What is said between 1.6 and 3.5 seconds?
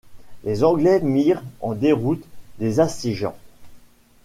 en déroute les assiégeants.